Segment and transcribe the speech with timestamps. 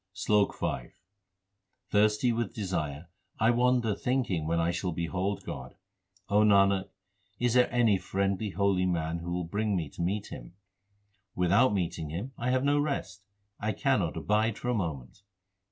[0.13, 0.95] SLOK V
[1.91, 3.09] Thirsty with desire
[3.39, 5.75] I wander thinking when I shall behold God.
[6.27, 6.89] O Nanak,
[7.39, 10.55] is there any friendly holy man who will bring me to meet Him?
[11.35, 13.21] Without meeting Him I have no rest;
[13.59, 15.21] I cannot abide for a moment.